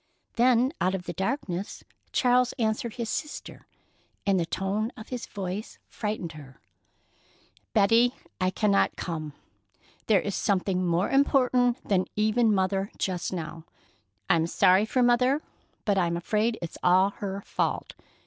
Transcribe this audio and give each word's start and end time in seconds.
Then, 0.33 0.73
out 0.81 0.95
of 0.95 1.03
the 1.03 1.13
darkness, 1.13 1.83
Charles 2.11 2.53
answered 2.53 2.95
his 2.95 3.07
sister, 3.07 3.67
and 4.25 4.39
the 4.39 4.47
tone 4.47 4.91
of 4.97 5.09
his 5.09 5.27
voice 5.27 5.77
frightened 5.89 6.31
her: 6.31 6.59
"Betty, 7.73 8.15
I 8.39 8.49
cannot 8.49 8.95
come. 8.95 9.33
There 10.07 10.19
is 10.19 10.33
something 10.33 10.83
more 10.83 11.11
important 11.11 11.87
than 11.87 12.07
even 12.15 12.51
Mother 12.51 12.89
just 12.97 13.31
now. 13.31 13.65
I'm 14.27 14.47
sorry 14.47 14.85
for 14.87 15.03
Mother, 15.03 15.39
but 15.85 15.99
I'm 15.99 16.17
afraid 16.17 16.57
it's 16.63 16.79
all 16.81 17.11
her 17.17 17.41
fault. 17.41 17.93